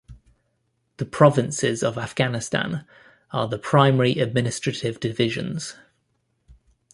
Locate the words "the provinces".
0.97-1.83